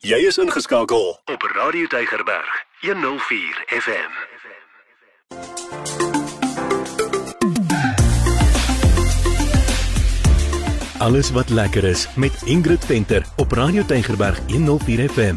Jy 0.00 0.16
is 0.24 0.38
ingeskakel 0.40 1.10
op 1.28 1.42
Radio 1.52 1.86
Tygerberg 1.86 2.52
104 2.80 3.64
FM. 3.68 4.12
Alles 10.98 11.30
wat 11.30 11.48
lekker 11.48 11.84
is 11.84 12.08
met 12.16 12.42
Ingrid 12.44 12.84
Venter 12.84 13.26
op 13.36 13.52
Radio 13.52 13.84
Tygerberg 13.84 14.40
104 14.48 15.08
FM. 15.08 15.36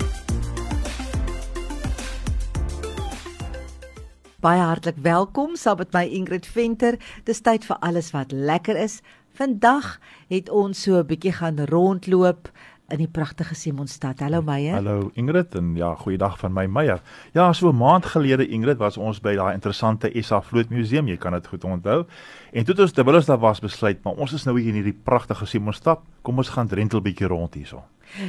Baie 4.39 4.61
hartlik 4.61 4.95
welkom 5.01 5.55
saam 5.55 5.77
met 5.77 5.91
my 5.91 6.07
Ingrid 6.07 6.47
Venter. 6.47 6.95
Dis 7.23 7.43
tyd 7.43 7.65
vir 7.67 7.75
alles 7.83 8.11
wat 8.15 8.31
lekker 8.31 8.79
is. 8.79 9.01
Vandag 9.33 9.99
het 10.29 10.49
ons 10.49 10.81
so 10.81 10.99
'n 11.01 11.05
bietjie 11.05 11.33
gaan 11.33 11.65
rondloop 11.65 12.51
in 12.93 13.01
die 13.01 13.09
pragtige 13.09 13.55
Simonstad. 13.57 14.21
Hallo 14.21 14.41
Meyer. 14.45 14.77
Hallo 14.77 15.09
Ingrid 15.17 15.55
en 15.57 15.73
ja, 15.75 15.95
goeiedag 15.97 16.37
van 16.39 16.53
my 16.53 16.65
Meyer. 16.69 17.01
Ja, 17.33 17.51
so 17.53 17.69
'n 17.69 17.77
maand 17.77 18.05
gelede 18.05 18.47
Ingrid 18.47 18.77
was 18.77 18.97
ons 18.97 19.19
by 19.19 19.35
daai 19.35 19.53
interessante 19.53 20.11
SA 20.21 20.41
Vloot 20.41 20.69
Museum, 20.69 21.07
jy 21.07 21.17
kan 21.17 21.33
dit 21.33 21.47
goed 21.47 21.63
onthou. 21.63 22.05
En 22.51 22.63
toe 22.63 22.73
het 22.73 22.79
ons 22.79 22.91
terwyl 22.91 23.15
ons 23.15 23.25
daar 23.25 23.39
was 23.39 23.59
besluit, 23.59 24.03
maar 24.03 24.13
ons 24.13 24.33
is 24.33 24.45
nou 24.45 24.59
hier 24.59 24.69
in 24.69 24.75
hierdie 24.75 24.99
pragtige 25.03 25.45
Simonstad. 25.45 25.99
Kom 26.21 26.37
ons 26.37 26.49
gaan 26.49 26.67
drentel 26.67 27.01
bietjie 27.01 27.27
rond 27.27 27.53
hierso. 27.53 27.83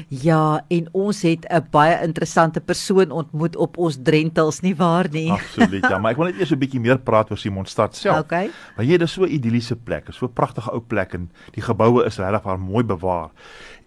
Ja, 0.08 0.64
en 0.68 0.88
ons 0.92 1.22
het 1.22 1.46
'n 1.50 1.66
baie 1.70 2.02
interessante 2.02 2.60
persoon 2.60 3.10
ontmoet 3.10 3.56
op 3.56 3.76
ons 3.76 3.98
drentels 4.02 4.60
nie 4.60 4.76
waar 4.76 5.08
nie. 5.10 5.30
Absoluut. 5.30 5.82
Ja, 5.88 5.98
maar 5.98 6.10
ek 6.12 6.16
wil 6.16 6.26
net 6.26 6.38
eers 6.38 6.52
'n 6.52 6.58
bietjie 6.58 6.80
meer 6.80 6.98
praat 6.98 7.30
oor 7.30 7.38
Simonstad 7.38 7.96
self. 7.96 8.18
Okay. 8.18 8.50
Want 8.76 8.88
jy, 8.88 8.96
dis 8.98 9.12
so 9.12 9.24
'n 9.24 9.30
idilliese 9.30 9.76
plek, 9.76 10.12
so 10.12 10.26
'n 10.26 10.32
pragtige 10.32 10.72
ou 10.72 10.80
plek 10.80 11.14
en 11.14 11.30
die 11.52 11.62
geboue 11.62 12.04
is 12.04 12.18
regtig 12.18 12.42
baie 12.42 12.58
mooi 12.58 12.84
bewaar. 12.84 13.30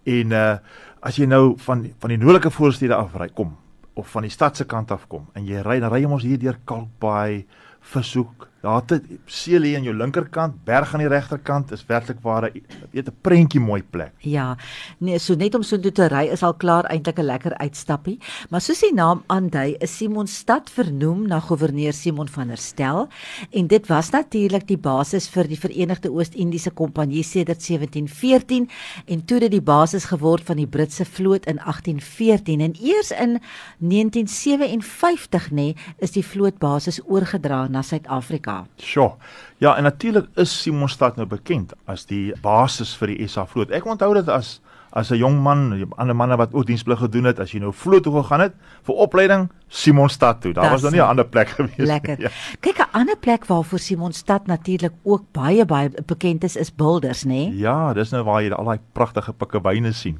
En 0.04 0.32
uh 0.32 0.56
as 1.00 1.18
jy 1.18 1.28
nou 1.30 1.54
van 1.62 1.84
van 2.02 2.10
die 2.10 2.18
noordelike 2.18 2.50
voorstede 2.50 2.94
af 2.94 3.14
ry 3.14 3.28
kom 3.28 3.56
of 3.98 4.10
van 4.10 4.22
die 4.26 4.32
stad 4.32 4.56
se 4.56 4.64
kant 4.64 4.90
af 4.90 5.06
kom 5.10 5.28
en 5.38 5.46
jy 5.46 5.62
ry 5.62 5.78
dan 5.80 5.92
ry 5.92 6.02
jy 6.02 6.10
mos 6.10 6.26
hier 6.26 6.38
deur 6.38 6.58
Kalkbaai, 6.64 7.46
Vishoek, 7.80 8.48
Daar 8.60 8.82
het 8.86 9.04
see 9.30 9.54
lê 9.54 9.76
aan 9.76 9.84
jou 9.86 9.94
linkerkant, 9.94 10.56
berg 10.66 10.90
aan 10.94 11.04
die 11.04 11.10
regterkant 11.10 11.70
is 11.70 11.84
werklik 11.86 12.18
waar 12.22 12.50
'n 12.50 12.62
weet 12.90 13.08
'n 13.08 13.16
prentjie 13.20 13.60
mooi 13.60 13.82
plek. 13.82 14.12
Ja. 14.18 14.56
Nee, 14.98 15.18
so 15.18 15.34
net 15.34 15.54
om 15.54 15.62
so 15.62 15.78
toe 15.78 15.92
te 15.92 16.08
ry 16.08 16.26
is 16.26 16.42
al 16.42 16.54
klaar 16.54 16.84
eintlik 16.84 17.18
'n 17.18 17.24
lekker 17.24 17.54
uitstappie. 17.54 18.18
Maar 18.50 18.60
soos 18.60 18.80
die 18.80 18.94
naam 18.94 19.22
aandui, 19.26 19.76
is 19.78 19.96
Simonstad 19.96 20.70
vernoem 20.70 21.26
na 21.28 21.40
gouverneur 21.40 21.92
Simon 21.92 22.28
van 22.28 22.48
der 22.48 22.56
Stel 22.56 23.08
en 23.50 23.66
dit 23.66 23.86
was 23.86 24.10
natuurlik 24.10 24.66
die 24.66 24.78
basis 24.78 25.28
vir 25.28 25.48
die 25.48 25.58
Verenigde 25.58 26.10
Oos-Indiese 26.10 26.70
Kompanjie 26.70 27.22
sedert 27.22 27.60
1714 27.68 28.68
en 29.06 29.24
toe 29.24 29.38
dit 29.38 29.50
die 29.50 29.62
basis 29.62 30.04
geword 30.04 30.44
van 30.44 30.56
die 30.56 30.66
Britse 30.66 31.04
vloot 31.04 31.46
in 31.46 31.58
1814 31.58 32.60
en 32.60 32.74
eers 32.82 33.10
in 33.10 33.38
1957 33.78 35.50
nê 35.50 35.54
nee, 35.54 35.76
is 35.98 36.10
die 36.10 36.24
vlootbasis 36.24 37.00
oorgedra 37.06 37.68
na 37.68 37.82
Suid-Afrika. 37.82 38.47
Sure. 38.78 39.16
Ja, 39.58 39.76
en 39.76 39.82
natuurlik 39.82 40.26
is 40.34 40.62
Simonstad 40.62 41.16
nou 41.16 41.26
bekend 41.26 41.72
as 41.84 42.06
die 42.06 42.32
basis 42.42 42.94
vir 42.96 43.14
die 43.14 43.26
SA 43.26 43.46
vloot. 43.46 43.72
Ek 43.74 43.86
onthou 43.86 44.12
dit 44.14 44.28
as 44.30 44.60
as 44.90 45.10
'n 45.12 45.18
jong 45.18 45.42
man, 45.42 45.92
ander 45.96 46.16
manne 46.16 46.36
wat 46.36 46.54
ook 46.54 46.66
diensplig 46.66 46.98
gedoen 46.98 47.24
het, 47.24 47.40
as 47.40 47.52
jy 47.52 47.60
nou 47.60 47.72
vloot 47.72 48.02
toe 48.02 48.22
gegaan 48.22 48.40
het 48.40 48.54
vir 48.82 48.94
opleiding 48.94 49.50
Simonstad 49.68 50.40
toe. 50.40 50.52
Daar 50.52 50.62
das 50.62 50.72
was 50.72 50.82
nou 50.82 50.92
nie 50.92 51.00
'n 51.00 51.08
ander 51.08 51.26
plek 51.26 51.48
gewees 51.48 51.76
nie. 51.76 51.86
Lekker. 51.86 52.20
Ja. 52.20 52.28
Kyk, 52.60 52.78
'n 52.78 52.90
ander 52.92 53.16
plek 53.16 53.46
waarvoor 53.46 53.78
Simonstad 53.78 54.46
natuurlik 54.46 54.92
ook 55.02 55.22
baie 55.32 55.64
baie 55.64 55.90
bekend 56.06 56.44
is, 56.44 56.56
is 56.56 56.74
Builders, 56.74 57.24
nê? 57.24 57.28
Nee? 57.28 57.56
Ja, 57.56 57.92
dis 57.92 58.10
nou 58.10 58.24
waar 58.24 58.42
jy 58.42 58.50
al 58.50 58.64
daai 58.64 58.78
pragtige 58.92 59.32
pikkewyne 59.32 59.92
sien 59.92 60.18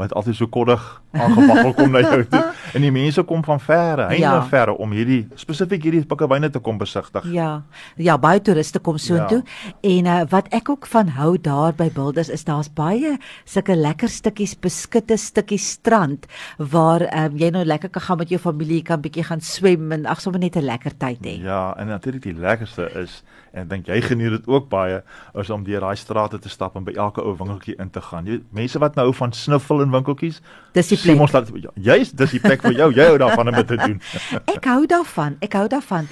wat 0.00 0.14
altyd 0.14 0.36
so 0.36 0.46
koddig 0.46 1.02
aangewakkel 1.12 1.74
kom 1.74 1.90
na 1.90 2.00
jou 2.00 2.24
toe. 2.24 2.44
En 2.74 2.84
die 2.84 2.92
mense 2.92 3.22
kom 3.26 3.44
van 3.44 3.60
verre, 3.60 4.06
heinde 4.06 4.22
ja. 4.22 4.42
verre 4.46 4.76
om 4.78 4.92
hierdie 4.94 5.24
spesifiek 5.34 5.82
hierdie 5.82 6.04
pikkewyne 6.06 6.50
te 6.50 6.60
kom 6.62 6.78
besigtig. 6.78 7.24
Ja. 7.32 7.62
Ja, 7.96 8.18
baie 8.18 8.40
toeriste 8.40 8.79
kom 8.80 8.98
soontoe. 8.98 9.42
Ja. 9.44 9.72
En 9.90 10.06
uh, 10.06 10.20
wat 10.30 10.48
ek 10.54 10.68
ook 10.68 10.86
van 10.86 11.08
hou 11.16 11.36
daar 11.40 11.74
by 11.76 11.90
Builders 11.94 12.28
is 12.28 12.44
daar's 12.44 12.68
baie 12.68 13.16
sulke 13.44 13.76
lekker 13.76 14.08
stukkies 14.08 14.54
beskutte 14.58 15.16
stukkies 15.16 15.68
strand 15.76 16.26
waar 16.58 17.06
um, 17.08 17.36
jy 17.36 17.50
nou 17.54 17.64
lekker 17.64 17.90
kan 17.90 18.02
gaan 18.02 18.18
met 18.18 18.32
jou 18.32 18.40
familie, 18.40 18.82
kan 18.82 19.00
bietjie 19.00 19.24
gaan 19.24 19.40
swem 19.40 19.92
en 19.92 20.06
ag 20.06 20.20
sommer 20.20 20.40
net 20.40 20.56
'n 20.56 20.64
lekker 20.64 20.96
tyd 20.98 21.20
hê. 21.24 21.36
Ja, 21.42 21.74
en 21.78 21.86
natuurlik 21.86 22.22
die 22.22 22.34
lekkerste 22.34 22.90
is 22.94 23.22
en 23.52 23.68
dink 23.68 23.86
jy 23.86 24.00
geniet 24.00 24.30
dit 24.30 24.46
ook 24.46 24.68
baie 24.70 25.02
is 25.40 25.50
om 25.50 25.64
deur 25.66 25.80
daai 25.80 25.96
strate 25.96 26.38
te 26.38 26.48
stap 26.48 26.76
en 26.76 26.84
by 26.86 26.94
elke 26.94 27.22
ou 27.22 27.34
winkeltjie 27.36 27.74
in 27.82 27.90
te 27.90 28.00
gaan. 28.00 28.26
Jy 28.26 28.40
mense 28.54 28.78
wat 28.78 28.94
nou 28.94 29.08
van 29.14 29.32
sniffel 29.32 29.82
in 29.82 29.90
winkeltjies. 29.90 30.40
Dis 30.76 30.92
die 30.92 30.98
plek. 31.00 31.20
Ons 31.20 31.34
laat 31.34 31.50
juist 31.74 32.16
dis 32.16 32.30
die 32.36 32.40
plek 32.42 32.62
vir 32.62 32.76
jou. 32.78 32.90
Jy 32.94 33.08
hou 33.10 33.18
daarvan 33.18 33.50
om 33.50 33.58
dit 33.60 33.66
te 33.72 33.78
doen. 33.80 33.98
ek 34.54 34.68
hou 34.70 34.86
daarvan. 34.86 35.36
Ek 35.42 35.56
hou 35.58 35.66
daarvan. 35.70 36.08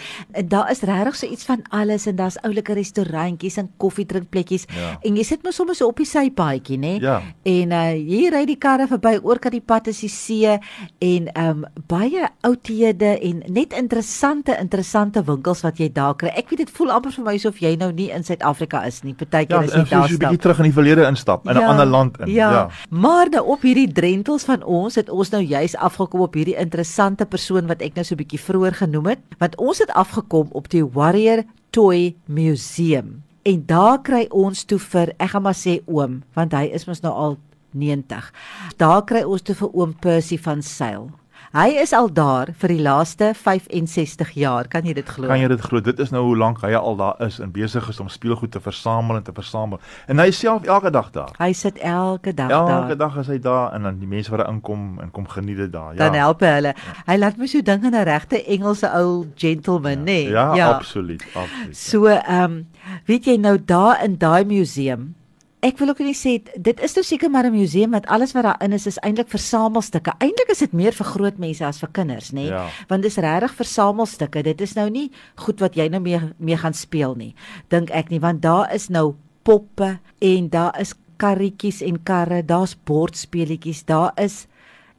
Daar 0.50 0.70
is 0.70 0.82
regtig 0.82 1.20
so 1.20 1.26
iets 1.26 1.46
van 1.48 1.62
alles 1.70 2.08
en 2.10 2.18
daar's 2.18 2.40
oulike 2.58 2.74
restaurantjies 2.74 3.58
en 3.62 3.70
koffiedrinkplekkies 3.80 4.66
ja. 4.74 4.96
en 5.06 5.18
jy 5.18 5.24
sit 5.26 5.44
mos 5.46 5.58
sommer 5.58 5.76
so 5.78 5.88
op 5.88 5.98
die 6.00 6.08
sypaadjie, 6.08 6.78
nê? 6.80 6.94
Ja. 7.02 7.20
En 7.48 7.74
uh 7.74 7.86
hier 8.08 8.32
ry 8.34 8.44
die 8.48 8.58
karre 8.60 8.88
verby 8.90 9.16
oor 9.22 9.40
kan 9.42 9.54
die 9.54 9.64
pad 9.64 9.88
is 9.90 10.00
die 10.02 10.10
see 10.12 10.56
en 11.04 11.28
um 11.38 11.64
baie 11.90 12.28
oudhede 12.46 13.14
en 13.24 13.42
net 13.54 13.74
interessante 13.76 14.56
interessante 14.58 15.22
winkels 15.26 15.62
wat 15.64 15.80
jy 15.80 15.88
daar 15.94 16.16
kry. 16.18 16.32
Ek 16.36 16.50
weet 16.50 16.66
dit 16.66 16.72
voel 16.78 16.92
amper 16.94 17.14
vir 17.14 17.26
my 17.26 17.36
asof 17.38 17.60
jy 17.62 17.74
nou 17.80 17.90
nie 17.92 18.08
in 18.14 18.24
Suid-Afrika 18.26 18.84
is 18.88 19.02
nie. 19.04 19.14
Partykeer 19.18 19.56
ja, 19.56 19.62
is 19.66 19.74
jy 19.74 19.84
daar. 19.90 20.06
Ja, 20.06 20.06
jy 20.08 20.18
'n 20.18 20.22
bietjie 20.24 20.42
terug 20.44 20.62
in 20.62 20.68
die 20.70 20.76
verlede 20.76 21.06
instap 21.08 21.46
in 21.46 21.56
'n 21.56 21.60
ja, 21.60 21.68
ander 21.68 21.86
land 21.86 22.18
in. 22.20 22.32
Ja. 22.32 22.50
ja. 22.50 22.64
Maar 22.90 23.30
nou 23.30 23.44
op 23.54 23.62
hierdie 23.62 23.92
drentels 23.92 24.44
van 24.44 24.62
ons 24.62 24.94
het 24.94 25.08
ons 25.08 25.30
nou 25.30 25.42
juis 25.42 25.76
afgekom 25.76 26.20
op 26.20 26.34
hierdie 26.34 26.56
interessante 26.56 27.26
persoon 27.26 27.66
wat 27.66 27.82
ek 27.82 27.94
nou 27.94 28.04
so 28.04 28.14
'n 28.14 28.22
bietjie 28.22 28.40
vroeër 28.40 28.74
genoem 28.74 29.06
het, 29.06 29.20
want 29.38 29.56
ons 29.56 29.78
het 29.78 29.90
afgekom 29.90 30.48
op 30.52 30.68
die 30.68 30.84
Warrior 30.84 31.44
Toy 31.70 32.16
Museum. 32.26 33.22
En 33.42 33.62
daar 33.66 34.00
kry 34.04 34.26
ons 34.34 34.64
toe 34.68 34.78
vir 34.82 35.12
ek 35.16 35.32
gaan 35.34 35.44
maar 35.46 35.56
sê 35.56 35.78
oom, 35.86 36.22
want 36.36 36.56
hy 36.56 36.66
is 36.74 36.86
mos 36.88 37.00
nou 37.04 37.12
al 37.14 37.38
90. 37.76 38.32
Daar 38.80 39.02
kry 39.08 39.22
ons 39.24 39.44
toe 39.44 39.56
vir 39.58 39.72
oom 39.76 39.94
Percy 40.00 40.38
van 40.40 40.62
Sail. 40.64 41.08
Hy 41.48 41.78
is 41.80 41.94
al 41.96 42.10
daar 42.12 42.50
vir 42.60 42.72
die 42.74 42.82
laaste 42.84 43.30
65 43.32 44.34
jaar. 44.36 44.66
Kan 44.68 44.84
jy 44.84 44.92
dit 44.98 45.08
glo? 45.08 45.30
Kan 45.30 45.40
jy 45.40 45.48
dit 45.48 45.62
glo? 45.64 45.80
Dit 45.80 46.00
is 46.04 46.10
nou 46.12 46.20
hoe 46.26 46.36
lank 46.36 46.60
hy 46.60 46.74
al 46.76 46.98
daar 46.98 47.16
is 47.24 47.38
en 47.40 47.48
besig 47.54 47.86
is 47.88 48.00
om 48.04 48.10
speelgoed 48.12 48.52
te 48.52 48.60
versamel 48.60 49.16
en 49.16 49.24
te 49.24 49.32
versamel. 49.32 49.80
En 50.12 50.20
hy 50.20 50.28
self 50.36 50.68
elke 50.68 50.92
dag 50.92 51.08
daar. 51.14 51.32
Hy 51.40 51.48
sit 51.56 51.80
elke 51.80 52.34
dag 52.36 52.52
elke 52.52 52.68
daar. 52.68 52.82
Elke 52.82 52.98
dag 53.00 53.16
is 53.24 53.32
hy 53.32 53.38
daar 53.40 53.72
en 53.72 53.88
dan 53.88 53.96
die 53.96 54.10
mense 54.10 54.28
wat 54.34 54.44
daar 54.44 54.52
inkom 54.52 55.00
en 55.00 55.08
kom 55.10 55.28
geniet 55.32 55.56
dit 55.64 55.72
daar. 55.72 55.94
Ja. 55.96 56.02
Dan 56.04 56.20
help 56.20 56.44
hy 56.44 56.52
hulle. 56.58 56.74
Ja. 56.76 56.96
Hy 57.08 57.16
laat 57.22 57.40
my 57.40 57.48
so 57.48 57.64
dink 57.64 57.84
aan 57.88 57.96
'n 57.96 58.04
regte 58.04 58.44
Engelse 58.44 58.92
ou 59.00 59.26
gentleman, 59.34 60.04
nê? 60.04 60.28
Ja, 60.28 60.52
nee? 60.52 60.58
ja, 60.60 60.68
ja, 60.68 60.68
absoluut, 60.76 61.24
absoluut. 61.32 61.76
So, 61.76 62.06
ehm, 62.06 62.44
um, 62.44 62.66
weet 63.06 63.24
jy 63.24 63.36
nou 63.36 63.56
daar 63.56 64.04
in 64.04 64.18
daai 64.18 64.44
museum 64.44 65.14
Ek 65.60 65.80
wil 65.80 65.90
ook 65.90 65.98
net 66.06 66.14
sê 66.14 66.36
dit 66.38 66.80
is 66.86 66.92
nou 66.94 67.02
seker 67.02 67.30
maar 67.30 67.46
'n 67.46 67.52
museum 67.52 67.90
wat 67.90 68.06
alles 68.06 68.32
wat 68.32 68.44
daarin 68.44 68.72
is 68.72 68.86
is 68.86 68.98
eintlik 69.02 69.28
versamelstukke. 69.28 70.12
Eintlik 70.18 70.50
is 70.50 70.58
dit 70.58 70.72
meer 70.72 70.92
vir 70.92 71.06
groot 71.06 71.38
mense 71.38 71.64
as 71.64 71.80
vir 71.80 71.88
kinders, 71.92 72.30
nê? 72.32 72.46
Ja. 72.46 72.68
Want 72.88 73.02
dis 73.02 73.16
regtig 73.16 73.54
versamelstukke. 73.54 74.42
Dit 74.42 74.60
is 74.60 74.74
nou 74.74 74.88
nie 74.90 75.10
goed 75.34 75.60
wat 75.60 75.74
jy 75.74 75.88
nou 75.88 76.00
mee 76.00 76.20
mee 76.38 76.56
gaan 76.56 76.74
speel 76.74 77.14
nie. 77.14 77.34
Dink 77.68 77.90
ek 77.90 78.10
nie, 78.10 78.20
want 78.20 78.42
daar 78.42 78.74
is 78.74 78.88
nou 78.88 79.14
poppe 79.42 79.98
en 80.20 80.48
daar 80.48 80.80
is 80.80 80.94
karretjies 81.16 81.82
en 81.82 82.02
karre, 82.02 82.44
daar's 82.44 82.76
bordspeletjies, 82.84 83.84
daar 83.84 84.12
is 84.16 84.46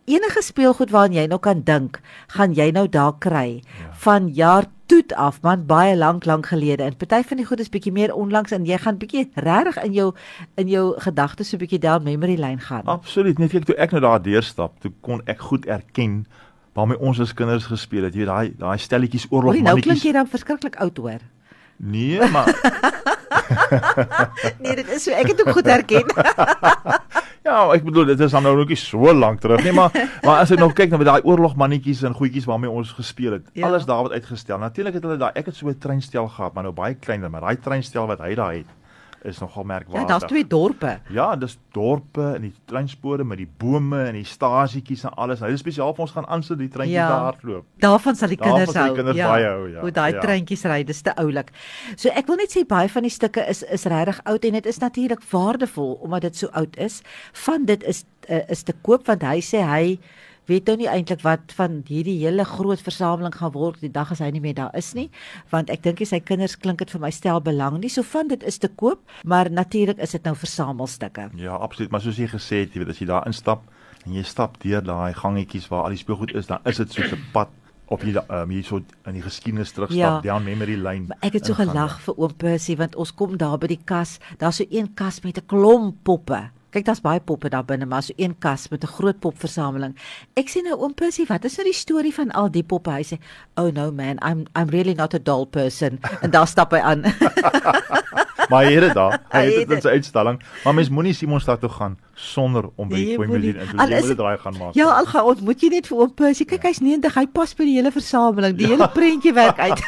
enige 0.09 0.41
speelgoed 0.41 0.91
waaraan 0.91 1.13
jy 1.13 1.27
nou 1.27 1.39
kan 1.39 1.61
dink, 1.61 2.01
gaan 2.27 2.53
jy 2.57 2.71
nou 2.71 2.87
daar 2.87 3.15
kry 3.21 3.61
ja. 3.61 3.93
van 4.03 4.29
jaar 4.33 4.67
toet 4.89 5.13
af 5.13 5.39
man 5.45 5.65
baie 5.69 5.95
lank 5.97 6.25
lank 6.25 6.49
gelede 6.49 6.83
en 6.83 6.97
party 6.97 7.21
van 7.29 7.37
die 7.37 7.45
goed 7.45 7.61
is 7.61 7.69
bietjie 7.69 7.93
meer 7.93 8.13
onlangs 8.15 8.53
en 8.55 8.65
jy 8.65 8.77
gaan 8.81 8.97
bietjie 9.01 9.27
regtig 9.45 9.77
in 9.85 9.93
jou 9.93 10.07
in 10.61 10.71
jou 10.71 10.85
gedagtes 11.05 11.51
so 11.53 11.61
bietjie 11.61 11.79
down 11.79 12.03
memory 12.03 12.37
lane 12.41 12.63
gaan. 12.65 12.85
Absoluut. 12.89 13.39
Net 13.39 13.53
ek 13.61 13.69
toe 13.69 13.77
ek 13.77 13.93
nou 13.95 14.01
daar 14.07 14.21
deurstap, 14.25 14.79
toe 14.81 14.91
kon 15.05 15.21
ek 15.29 15.43
goed 15.51 15.67
erken 15.69 16.23
waarmee 16.77 16.99
ons 16.99 17.19
as 17.19 17.33
kinders 17.33 17.69
gespeel 17.69 18.07
het. 18.07 18.15
Jy 18.15 18.25
weet 18.25 18.31
daai 18.33 18.53
daai 18.57 18.77
stelletjies 18.81 19.27
oorlog 19.29 19.53
mannetjies. 19.53 19.73
Nou 19.73 19.85
klink 19.85 20.07
jy 20.07 20.15
dan 20.17 20.31
verskriklik 20.31 20.79
oud 20.81 20.97
hoor. 20.97 21.21
Nee, 21.79 22.19
maar 22.33 22.49
Nee, 24.63 24.75
dit 24.75 24.87
is 24.95 25.03
so 25.03 25.13
ek 25.15 25.33
het 25.33 25.41
ook 25.45 25.53
goed 25.59 25.69
herken. 25.69 26.09
Ja, 27.49 27.63
ek 27.73 27.85
bedoel 27.87 28.11
dit 28.11 28.19
is 28.21 28.33
dan 28.35 28.45
nou 28.45 28.53
nog 28.59 28.69
nie 28.69 28.77
so 28.77 29.13
lank 29.13 29.39
terug 29.41 29.63
nie, 29.65 29.73
maar 29.73 29.93
maar 30.25 30.43
as 30.43 30.51
ek 30.53 30.61
nog 30.61 30.75
kyk 30.77 30.91
na 30.93 30.99
daai 31.01 31.25
oorlogmannetjies 31.25 32.03
en 32.05 32.17
goedjies 32.17 32.45
waarmee 32.49 32.69
ons 32.69 32.91
gespeel 32.93 33.39
het. 33.39 33.47
Ja. 33.57 33.65
Alles 33.69 33.87
daar 33.89 34.03
wat 34.05 34.13
uitgestel. 34.13 34.61
Natuurlik 34.61 34.99
het 34.99 35.07
hulle 35.07 35.17
daai 35.17 35.31
ek 35.33 35.49
het 35.49 35.57
so 35.57 35.69
'n 35.69 35.79
treinstel 35.81 36.29
gehad, 36.29 36.53
maar 36.53 36.69
nou 36.69 36.75
baie 36.75 36.93
kleiner, 36.93 37.29
maar 37.29 37.41
daai 37.41 37.57
treinstel 37.57 38.05
wat 38.07 38.21
hy 38.21 38.35
daar 38.35 38.53
het 38.53 38.78
is 39.23 39.39
nogal 39.39 39.63
merkwaardig. 39.63 40.01
Ja, 40.01 40.07
daar's 40.07 40.27
twee 40.31 40.47
dorpe. 40.47 40.99
Ja, 41.09 41.35
dis 41.35 41.57
dorpe 41.71 42.33
en 42.35 42.41
die 42.41 42.53
treinspore 42.65 43.23
met 43.23 43.37
die 43.41 43.47
bome 43.57 44.01
en 44.07 44.15
die 44.17 44.25
stasietjies 44.27 45.03
en 45.07 45.15
alles. 45.19 45.43
Hulle 45.43 45.57
spesiaal 45.59 45.93
vir 45.97 46.05
ons 46.05 46.13
gaan 46.15 46.27
aan 46.27 46.43
sit 46.45 46.59
die 46.61 46.69
treintjies 46.71 46.97
ja, 46.97 47.07
daar 47.09 47.25
hardloop. 47.29 47.65
Daarvan 47.83 48.19
sal 48.19 48.33
die 48.33 48.39
kinders 48.39 48.75
hou. 48.79 48.87
Kinders 48.95 49.19
ja, 49.19 49.31
baie 49.31 49.49
hou, 49.49 49.65
ja. 49.73 49.83
Hoe 49.83 49.91
daai 49.95 50.13
ja. 50.13 50.23
treintjies 50.23 50.63
ry, 50.69 50.79
dis 50.87 51.01
te 51.05 51.15
oulik. 51.21 51.51
So 51.95 52.13
ek 52.15 52.31
wil 52.31 52.39
net 52.41 52.55
sê 52.55 52.63
baie 52.69 52.91
van 52.91 53.07
die 53.07 53.13
stukke 53.13 53.43
is 53.51 53.63
is 53.67 53.87
regtig 53.91 54.23
oud 54.29 54.47
en 54.47 54.59
dit 54.59 54.71
is 54.71 54.81
natuurlik 54.83 55.25
waardevol 55.31 55.97
omdat 56.05 56.29
dit 56.29 56.43
so 56.43 56.53
oud 56.57 56.79
is. 56.79 57.01
Van 57.45 57.67
dit 57.67 57.83
is 57.83 58.05
uh, 58.29 58.43
is 58.47 58.63
te 58.63 58.75
koop 58.81 59.07
want 59.09 59.25
hy 59.27 59.39
sê 59.43 59.65
hy 59.65 59.83
weet 60.49 60.69
nou 60.69 60.77
nie 60.81 60.89
eintlik 60.89 61.23
wat 61.25 61.53
van 61.57 61.79
hierdie 61.87 62.17
hele 62.23 62.45
groot 62.47 62.81
versameling 62.81 63.35
gaan 63.35 63.53
word 63.55 63.79
die 63.83 63.91
dag 63.93 64.11
as 64.11 64.21
hy 64.23 64.31
nie 64.35 64.43
meer 64.43 64.57
daar 64.57 64.75
is 64.77 64.93
nie, 64.97 65.09
want 65.53 65.69
ek 65.73 65.83
dink 65.85 66.03
sy 66.07 66.19
kinders 66.19 66.57
klink 66.59 66.81
dit 66.83 66.91
vir 66.93 67.03
my 67.03 67.11
stel 67.13 67.41
belang 67.45 67.79
nie. 67.79 67.91
So 67.91 68.03
van 68.03 68.29
dit 68.31 68.43
is 68.43 68.59
te 68.61 68.69
koop, 68.69 69.03
maar 69.23 69.51
natuurlik 69.51 70.01
is 70.01 70.15
dit 70.17 70.25
nou 70.25 70.35
versamelstukke. 70.35 71.29
Ja, 71.39 71.55
absoluut, 71.55 71.91
maar 71.91 72.01
soos 72.01 72.19
jy 72.19 72.29
gesê 72.31 72.65
het, 72.65 72.73
jy 72.73 72.83
weet 72.83 72.95
as 72.95 73.01
jy 73.01 73.09
daar 73.09 73.27
instap 73.29 73.63
en 74.05 74.15
jy 74.15 74.23
stap 74.23 74.59
deur 74.63 74.83
daai 74.83 75.13
gangetjies 75.13 75.67
waar 75.69 75.87
al 75.87 75.95
die 75.95 76.01
speelgoed 76.01 76.35
is, 76.35 76.47
dan 76.47 76.63
is 76.65 76.77
dit 76.77 76.91
soos 76.91 77.11
'n 77.11 77.23
pad 77.33 77.49
op 77.89 78.03
jy 78.05 78.13
um, 78.21 78.51
jy 78.53 78.61
so 78.65 78.81
in 79.09 79.17
die 79.17 79.25
geskiedenis 79.25 79.73
terugstap 79.73 80.21
ja. 80.23 80.33
down 80.33 80.45
memory 80.45 80.77
lane. 80.77 81.09
Maar 81.09 81.25
ek 81.25 81.39
het 81.39 81.49
so 81.49 81.57
gelag 81.57 81.97
ja. 81.97 82.03
vir 82.05 82.21
oom 82.21 82.35
Percy 82.37 82.77
want 82.79 82.95
ons 82.95 83.13
kom 83.17 83.37
daar 83.37 83.57
by 83.57 83.67
die 83.67 83.81
kas, 83.83 84.19
daar's 84.37 84.61
so 84.61 84.65
een 84.69 84.93
kas 84.93 85.21
met 85.25 85.37
'n 85.37 85.45
klomp 85.49 86.03
poppe. 86.03 86.49
Kyk, 86.69 86.85
daar's 86.85 87.01
baie 87.01 87.19
poppe 87.19 87.49
daar 87.49 87.65
binne, 87.65 87.85
maar 87.89 88.03
so 88.05 88.13
een 88.17 88.35
kas 88.39 88.67
met 88.69 88.83
'n 88.83 88.87
groot 88.87 89.19
popversameling. 89.19 89.95
Ek 90.35 90.49
sê 90.49 90.61
nou 90.63 90.77
oom 90.77 90.93
Percy, 90.93 91.25
wat 91.27 91.45
is 91.45 91.57
nou 91.57 91.65
die 91.65 91.73
storie 91.73 92.13
van 92.13 92.31
al 92.31 92.51
die 92.51 92.63
poppe? 92.63 92.91
Hy 92.91 93.03
sê, 93.03 93.17
"Oh 93.55 93.71
no 93.71 93.91
man, 93.91 94.17
I'm 94.21 94.45
I'm 94.55 94.69
really 94.69 94.93
not 94.93 95.13
a 95.13 95.19
doll 95.19 95.45
person." 95.45 95.99
en 96.23 96.29
daar 96.31 96.47
stap 96.47 96.71
hy 96.71 96.79
aan. 96.79 97.01
maar 98.49 98.63
hy 98.65 98.73
het 98.73 98.81
dit 98.81 98.93
daar. 98.93 99.21
Hy 99.29 99.45
het 99.45 99.55
dit 99.55 99.71
in 99.71 99.81
sy 99.81 99.89
uitstalling. 99.89 100.41
Maar 100.63 100.73
mens 100.73 100.89
moenie 100.89 101.13
Simonstad 101.13 101.59
toe 101.59 101.69
gaan 101.69 101.97
sonder 102.19 102.67
om 102.75 102.89
by 102.91 102.99
die 102.99 103.15
Toy 103.15 103.27
Museum 103.29 103.61
in 103.63 103.77
te 103.77 103.99
moet 104.03 104.17
draai 104.19 104.37
gaan 104.41 104.57
maak. 104.59 104.75
Ja, 104.77 104.89
al 104.91 105.07
gaan 105.07 105.29
ontmoet 105.31 105.63
jy 105.63 105.71
net 105.73 105.87
vir 105.87 106.01
oom 106.03 106.11
Percy. 106.19 106.45
Kyk, 106.49 106.65
ja. 106.65 106.73
hy's 106.73 106.81
90, 106.83 107.15
hy 107.15 107.25
pas 107.31 107.53
by 107.55 107.67
die 107.67 107.75
hele 107.77 107.91
versameling. 107.95 108.57
Die 108.59 108.67
ja. 108.67 108.75
hele 108.75 108.89
prentjie 108.93 109.33
werk 109.37 109.59
uit. 109.59 109.83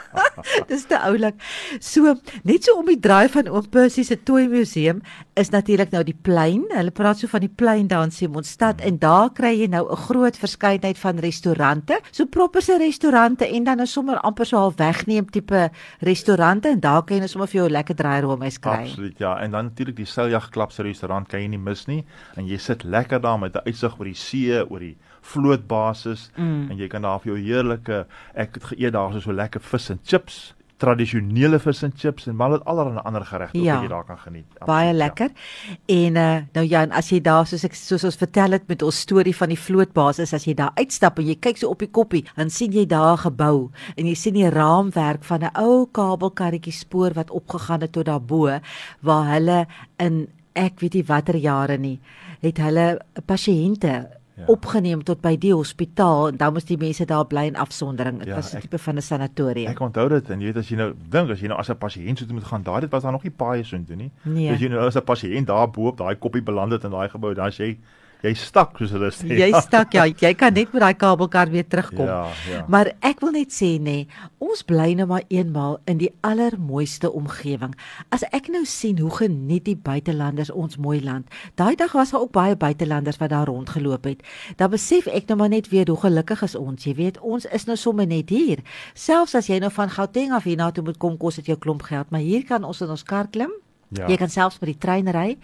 Dis 0.70 0.84
te 0.90 0.98
oulik. 1.08 1.38
So, 1.82 2.14
net 2.46 2.68
so 2.68 2.78
om 2.78 2.90
die 2.90 2.98
draai 3.00 3.26
van 3.32 3.50
oom 3.50 3.66
Percy 3.74 4.04
se 4.06 4.20
Toy 4.22 4.46
Museum 4.52 5.02
is 5.40 5.50
natuurlik 5.50 5.90
nou 5.94 6.04
die 6.06 6.14
plein. 6.14 6.62
Hulle 6.70 6.94
praat 6.94 7.22
so 7.22 7.30
van 7.32 7.42
die 7.42 7.50
plein 7.50 7.88
daar 7.90 8.06
in 8.06 8.14
Simonstad 8.14 8.78
hmm. 8.78 8.88
en 8.88 9.00
daar 9.02 9.32
kry 9.34 9.54
jy 9.58 9.68
nou 9.72 9.84
'n 9.90 10.02
groot 10.06 10.36
verskeidenheid 10.38 10.98
van 10.98 11.18
restaurante. 11.18 12.00
So 12.10 12.26
proper 12.26 12.62
se 12.62 12.78
restaurante 12.78 13.48
en 13.48 13.64
dan 13.64 13.80
is 13.80 13.92
sommer 13.92 14.20
amper 14.20 14.46
so 14.46 14.56
half 14.58 14.76
wegneem 14.76 15.30
tipe 15.30 15.70
restaurante 16.00 16.68
en 16.68 16.80
daar 16.80 17.02
kan 17.02 17.16
jy 17.16 17.20
nou 17.20 17.28
sommer 17.28 17.48
vir 17.48 17.60
jou 17.60 17.70
lekker 17.70 17.94
draai 17.94 18.20
roomys 18.20 18.58
kry. 18.58 18.86
Absoluut, 18.86 19.18
ja. 19.18 19.40
En 19.40 19.50
dan 19.50 19.64
natuurlik 19.64 19.96
die 19.96 20.06
Seljag 20.06 20.50
Klap 20.50 20.72
se 20.72 20.82
restaurant 20.82 21.28
kan 21.28 21.40
jy 21.40 21.48
nie 21.48 21.63
mis 21.64 21.86
nie 21.90 22.02
en 22.36 22.46
jy 22.46 22.58
sit 22.58 22.84
lekker 22.84 23.20
daar 23.20 23.38
met 23.38 23.56
'n 23.56 23.66
uitsig 23.66 23.98
oor 23.98 24.10
die 24.10 24.14
see, 24.14 24.64
oor 24.70 24.80
die 24.80 24.96
vlootbasis 25.20 26.30
mm. 26.36 26.70
en 26.70 26.76
jy 26.78 26.88
kan 26.88 27.02
daar 27.02 27.20
vir 27.20 27.32
jou 27.34 27.40
heerlike 27.40 28.06
ek 28.34 28.54
het 28.54 28.64
geëet 28.72 28.92
daar 28.92 29.20
so 29.20 29.32
lekker 29.32 29.60
vis 29.60 29.90
en 29.90 30.00
chips 30.04 30.54
tradisionele 30.82 31.58
vis 31.62 31.82
en 31.86 31.92
chips 31.96 32.26
en 32.28 32.36
maar 32.36 32.56
allerlei 32.62 33.02
ander 33.06 33.24
geregte 33.26 33.60
ja, 33.62 33.76
wat 33.76 33.86
jy 33.86 33.90
daar 33.92 34.04
kan 34.08 34.18
geniet. 34.18 34.46
Absoluut, 34.48 34.68
baie 34.70 34.90
ja. 34.90 34.96
lekker. 34.98 35.30
Ja. 35.30 35.76
En 35.96 36.18
uh, 36.20 36.36
nou 36.58 36.66
ja, 36.66 36.82
en 36.86 36.94
as 36.98 37.10
jy 37.12 37.20
daar 37.24 37.46
soos 37.48 37.64
ek 37.66 37.76
soos 37.78 38.04
ons 38.08 38.18
vertel 38.20 38.56
het 38.58 38.66
met 38.70 38.82
ons 38.82 39.00
storie 39.06 39.34
van 39.36 39.52
die 39.52 39.60
vlootbasis, 39.60 40.34
as 40.36 40.46
jy 40.48 40.56
daar 40.58 40.74
uitstap 40.80 41.20
en 41.22 41.30
jy 41.30 41.38
kyk 41.46 41.62
so 41.62 41.72
op 41.72 41.82
die 41.84 41.90
koppie, 41.90 42.24
dan 42.38 42.52
sien 42.52 42.74
jy 42.74 42.86
daar 42.90 43.14
'n 43.14 43.24
gebou 43.30 43.70
en 43.96 44.06
jy 44.06 44.14
sien 44.14 44.34
die 44.34 44.50
raamwerk 44.50 45.24
van 45.24 45.44
'n 45.44 45.54
ou 45.54 45.86
kabelkarretjie 45.86 46.72
spoor 46.72 47.14
wat 47.14 47.30
opgegaan 47.30 47.80
het 47.80 47.92
tot 47.92 48.06
daarbo 48.06 48.60
waar 49.00 49.26
hulle 49.32 49.66
in 49.98 50.28
ek 50.54 50.80
weet 50.80 50.94
nie 50.94 51.04
watter 51.04 51.36
jare 51.36 51.78
nie, 51.78 52.00
het 52.40 52.58
hulle 52.58 52.98
pasiënte 53.26 54.08
Ja. 54.36 54.48
opgeneem 54.50 55.04
tot 55.06 55.20
by 55.22 55.36
die 55.38 55.52
hospitaal 55.54 56.32
en 56.32 56.36
dan 56.40 56.52
moes 56.56 56.64
die 56.66 56.76
mense 56.76 57.04
daar 57.06 57.24
bly 57.30 57.44
in 57.46 57.54
afsondering. 57.56 58.18
Dit 58.18 58.26
ja, 58.32 58.34
was 58.34 58.52
'n 58.54 58.60
tipe 58.60 58.78
van 58.78 58.96
'n 58.96 59.00
sanatorium. 59.02 59.70
Ek 59.70 59.78
onthou 59.80 60.08
dit 60.08 60.30
en 60.30 60.40
jy 60.40 60.46
weet 60.46 60.56
as 60.56 60.68
jy 60.68 60.76
nou 60.76 60.92
dink 61.08 61.30
as 61.30 61.40
jy 61.40 61.46
nou 61.46 61.58
as 61.58 61.70
'n 61.70 61.76
pasiënt 61.78 62.18
so 62.18 62.26
moet 62.32 62.42
gaan, 62.44 62.62
daai 62.62 62.80
dit 62.80 62.90
was 62.90 63.02
daar 63.02 63.12
nog 63.12 63.22
nie 63.22 63.30
paai 63.30 63.62
so 63.64 63.76
intoe 63.76 63.96
nie. 63.96 64.10
Nee. 64.24 64.50
As 64.50 64.58
jy 64.60 64.68
nou 64.68 64.80
as 64.86 64.96
'n 64.96 65.04
pasiënt 65.04 65.46
daar 65.46 65.70
bo 65.70 65.86
op 65.86 65.98
daai 65.98 66.16
koppie 66.16 66.42
beland 66.42 66.72
het 66.72 66.82
in 66.84 66.90
daai 66.90 67.08
gebou, 67.08 67.32
dan 67.34 67.50
sê 67.52 67.62
jy 67.64 67.78
jy 68.24 68.32
stak 68.38 68.78
soos 68.80 68.92
hulle 68.94 69.10
sê. 69.12 69.28
Jy 69.36 69.50
stak 69.64 69.94
ja, 69.96 70.06
jy 70.08 70.32
kan 70.38 70.54
net 70.56 70.72
met 70.72 70.82
daai 70.84 70.96
kabelkar 70.98 71.50
weer 71.52 71.66
terugkom. 71.68 72.08
Ja, 72.08 72.20
ja. 72.48 72.62
Maar 72.72 72.94
ek 73.04 73.20
wil 73.24 73.34
net 73.36 73.52
sê 73.52 73.74
nê, 73.76 74.04
nee, 74.04 74.22
ons 74.44 74.64
bly 74.66 74.94
nou 74.98 75.06
maar 75.10 75.24
eenmaal 75.32 75.76
in 75.90 76.00
die 76.00 76.10
allermooiste 76.24 77.10
omgewing. 77.12 77.74
As 78.14 78.24
ek 78.32 78.48
nou 78.52 78.64
sien 78.68 79.00
hoe 79.02 79.12
geniet 79.12 79.66
die 79.68 79.76
buitelanders 79.76 80.52
ons 80.52 80.78
mooi 80.80 81.00
land. 81.04 81.28
Daai 81.60 81.74
dag 81.80 81.92
was 81.96 82.14
daar 82.14 82.24
ook 82.24 82.32
baie 82.36 82.56
buitelanders 82.56 83.20
wat 83.20 83.32
daar 83.34 83.50
rondgeloop 83.50 84.08
het. 84.08 84.24
Dan 84.60 84.72
besef 84.72 85.08
ek 85.10 85.28
nou 85.28 85.38
maar 85.42 85.52
net 85.52 85.68
weer 85.72 85.88
hoe 85.90 86.00
gelukkig 86.06 86.44
is 86.46 86.56
ons. 86.58 86.88
Jy 86.88 86.96
weet, 87.00 87.20
ons 87.20 87.48
is 87.52 87.68
nou 87.68 87.76
sommer 87.80 88.08
net 88.08 88.32
hier. 88.32 88.64
Selfs 88.94 89.36
as 89.36 89.50
jy 89.52 89.60
nou 89.62 89.72
van 89.74 89.92
Gauteng 89.92 90.32
af 90.36 90.48
hier 90.48 90.60
na 90.60 90.70
toe 90.72 90.84
moet 90.84 91.00
kom, 91.00 91.18
kos 91.20 91.40
dit 91.40 91.52
jou 91.52 91.58
klomp 91.60 91.84
geld, 91.88 92.10
maar 92.10 92.24
hier 92.24 92.44
kan 92.48 92.64
ons 92.64 92.80
in 92.84 92.92
ons 92.94 93.06
kar 93.06 93.28
klim 93.32 93.52
Ja. 93.88 94.08
Jy 94.08 94.16
kan 94.16 94.30
selfs 94.30 94.58
met 94.62 94.72
die 94.72 94.78
trein 94.80 95.08
ry 95.12 95.36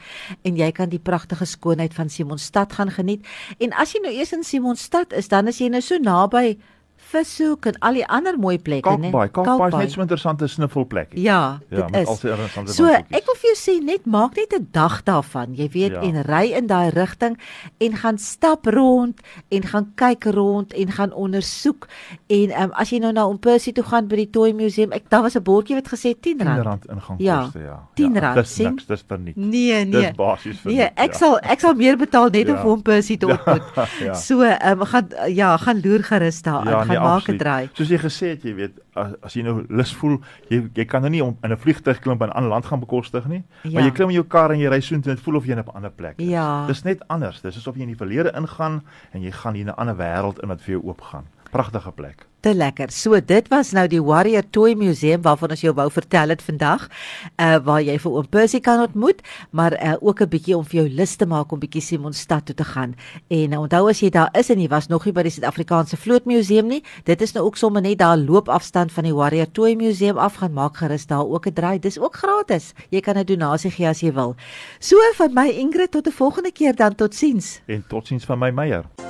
en 0.42 0.56
jy 0.56 0.70
kan 0.72 0.88
die 0.88 1.02
pragtige 1.02 1.46
skoonheid 1.46 1.94
van 1.94 2.08
Simonstad 2.10 2.72
gaan 2.72 2.90
geniet. 2.90 3.26
En 3.58 3.72
as 3.72 3.92
jy 3.94 4.02
nou 4.04 4.12
eers 4.12 4.32
in 4.32 4.44
Simonstad 4.44 5.12
is, 5.12 5.28
dan 5.28 5.48
is 5.48 5.60
jy 5.60 5.68
nou 5.68 5.82
so 5.84 5.98
naby 6.00 6.58
vishoek 7.10 7.66
en 7.70 7.78
al 7.86 7.98
die 7.98 8.06
ander 8.06 8.38
mooi 8.38 8.56
plekke, 8.58 8.96
né? 8.98 9.10
Kalkbaai, 9.10 9.30
Kalkbaai 9.34 9.70
is 9.70 9.78
net 9.78 9.92
so 9.92 10.00
'n 10.00 10.06
interessante 10.06 10.46
snuffelplek. 10.48 11.12
Ja, 11.14 11.60
dit 11.68 11.78
ja, 11.78 12.00
is. 12.00 12.20
So, 12.74 12.86
ek 12.86 13.24
wil 13.26 13.36
vir 13.40 13.48
jou 13.50 13.58
sê 13.58 13.74
net 13.84 14.06
maak 14.06 14.36
net 14.36 14.52
'n 14.54 14.68
dag 14.72 15.02
daarvan. 15.04 15.54
Jy 15.54 15.68
weet 15.72 15.92
ja. 15.92 16.00
en 16.00 16.22
ry 16.22 16.52
in 16.52 16.66
daai 16.66 16.90
rigting 16.90 17.38
en 17.78 17.96
gaan 17.96 18.18
stap 18.18 18.66
rond 18.66 19.20
en 19.48 19.62
gaan 19.62 19.92
kyk 19.94 20.24
rond 20.24 20.72
en 20.72 20.92
gaan 20.92 21.12
ondersoek. 21.12 21.88
En 22.28 22.62
um, 22.62 22.70
as 22.72 22.90
jy 22.90 22.98
nou 22.98 23.12
na 23.12 23.26
Ompersie 23.26 23.72
toe 23.72 23.84
gaan 23.84 24.08
by 24.08 24.16
die 24.16 24.30
Toy 24.30 24.52
Museum, 24.52 24.92
ek 24.92 25.10
daar 25.10 25.22
was 25.22 25.36
'n 25.36 25.42
bordjie 25.42 25.74
wat 25.74 25.88
gesê 25.88 26.14
R10. 26.14 26.40
R10 26.40 26.90
ingangkoste, 26.90 27.22
ja. 27.22 27.50
ja. 27.54 27.78
R10, 27.96 28.14
ja, 28.14 28.34
dis 28.34 28.56
niks, 28.58 28.86
dis 28.86 29.04
vir 29.08 29.18
niks. 29.18 29.36
Nee, 29.36 29.84
nee. 29.84 30.00
Dis 30.00 30.16
basies 30.16 30.60
vir 30.60 30.72
Nee, 30.72 30.88
ek 30.94 31.12
ja. 31.12 31.18
sal 31.18 31.38
ek 31.42 31.60
sal 31.60 31.74
meer 31.74 31.96
betaal 31.96 32.30
net 32.30 32.46
ja. 32.46 32.62
om 32.62 32.78
Ompersie 32.78 33.18
te 33.18 33.26
ontmoet. 33.34 33.62
Ja, 33.76 33.86
ja. 34.04 34.14
So, 34.14 34.42
ehm 34.42 34.80
um, 34.80 34.86
gaan 34.86 35.08
ja, 35.34 35.56
gaan 35.56 35.80
loer 35.84 36.04
gerus 36.04 36.42
daar. 36.42 36.68
Ja, 36.68 36.84
nee, 36.84 36.99
maak 37.02 37.28
'n 37.28 37.38
draai. 37.38 37.68
Soos 37.72 37.88
jy 37.88 37.98
gesê 37.98 38.26
het, 38.34 38.42
jy 38.44 38.54
weet, 38.54 38.78
as, 38.94 39.14
as 39.22 39.34
jy 39.34 39.42
nou 39.42 39.64
lus 39.68 39.92
voel, 39.94 40.20
jy 40.48 40.62
jy 40.74 40.84
kan 40.84 41.02
nou 41.02 41.10
nie 41.10 41.22
om 41.24 41.36
in 41.42 41.52
'n 41.52 41.56
vliegtuig 41.56 42.00
klim 42.00 42.20
en 42.20 42.28
'n 42.28 42.32
ander 42.32 42.50
land 42.50 42.66
gaan 42.66 42.80
bekostig 42.80 43.26
nie, 43.26 43.42
ja. 43.62 43.70
maar 43.70 43.82
jy 43.82 43.90
klim 43.90 44.08
in 44.08 44.14
jou 44.14 44.26
kar 44.26 44.52
en 44.52 44.58
jy 44.58 44.68
ry 44.68 44.80
soontoe 44.80 45.10
en 45.10 45.16
dit 45.16 45.24
voel 45.24 45.36
of 45.36 45.44
jy 45.44 45.52
in 45.52 45.58
'n 45.58 45.74
ander 45.74 45.90
plek 45.90 46.18
is. 46.18 46.28
Ja. 46.28 46.66
Dis 46.66 46.82
net 46.82 47.02
anders. 47.08 47.40
Dis 47.40 47.56
asof 47.56 47.74
jy 47.76 47.82
in 47.82 47.94
die 47.94 47.96
verlede 47.96 48.32
ingaan 48.36 48.82
en 49.12 49.22
jy 49.22 49.30
gaan 49.30 49.54
hier 49.54 49.66
in 49.66 49.72
'n 49.72 49.76
ander 49.76 49.96
wêreld 49.96 50.38
in 50.42 50.48
wat 50.48 50.60
vir 50.60 50.78
jou 50.78 50.82
oopgaan. 50.84 51.24
Pragtige 51.50 51.92
plek 51.92 52.30
te 52.40 52.54
lekker. 52.54 52.90
So 52.90 53.20
dit 53.20 53.48
was 53.52 53.72
nou 53.76 53.84
die 53.90 54.00
Warrior 54.02 54.44
Toy 54.52 54.74
Museum 54.78 55.22
waarvan 55.24 55.52
ons 55.54 55.62
jou 55.64 55.72
wou 55.76 55.86
vertel 55.92 56.32
het 56.32 56.42
vandag. 56.42 56.86
Uh 57.36 57.58
waar 57.64 57.82
jy 57.84 57.98
vir 58.00 58.16
oom 58.16 58.28
Percy 58.32 58.60
kan 58.64 58.80
ontmoet, 58.80 59.20
maar 59.50 59.76
uh 59.76 59.96
ook 60.00 60.20
'n 60.22 60.28
bietjie 60.28 60.56
om 60.56 60.64
vir 60.64 60.80
jou 60.80 60.88
lus 60.88 61.16
te 61.16 61.26
maak 61.26 61.52
om 61.52 61.60
bietjie 61.60 61.82
Simonstad 61.82 62.46
toe 62.46 62.54
te 62.54 62.64
gaan. 62.64 62.94
En 63.28 63.52
uh, 63.52 63.60
onthou 63.60 63.88
as 63.88 64.00
jy 64.00 64.10
daar 64.10 64.30
is 64.32 64.50
en 64.50 64.60
jy 64.60 64.68
was 64.68 64.88
nog 64.88 65.04
nie 65.04 65.12
by 65.12 65.22
die 65.22 65.30
Suid-Afrikaanse 65.30 65.96
Vloot 65.96 66.24
Museum 66.24 66.66
nie, 66.66 66.82
dit 67.04 67.22
is 67.22 67.32
nou 67.32 67.44
ook 67.44 67.56
sommer 67.56 67.82
net 67.82 67.98
daar 67.98 68.16
loopafstand 68.16 68.92
van 68.92 69.04
die 69.04 69.14
Warrior 69.14 69.50
Toy 69.52 69.74
Museum 69.74 70.18
af 70.18 70.34
gaan 70.34 70.52
maak 70.52 70.76
gerus 70.76 71.06
daar 71.06 71.26
ook 71.26 71.46
'n 71.46 71.52
draai. 71.52 71.78
Dis 71.78 71.98
ook 71.98 72.16
gratis. 72.16 72.72
Jy 72.90 73.00
kan 73.00 73.16
'n 73.16 73.24
donasie 73.24 73.70
gee 73.70 73.88
as 73.88 74.00
jy 74.00 74.12
wil. 74.12 74.34
So 74.78 74.96
van 75.14 75.34
my 75.34 75.48
Ingrid 75.48 75.90
tot 75.90 76.06
'n 76.06 76.12
volgende 76.12 76.52
keer 76.52 76.74
dan 76.74 76.94
totsiens. 76.94 77.60
En 77.66 77.84
totsiens 77.88 78.24
van 78.24 78.38
my 78.38 78.50
Meyer. 78.50 79.09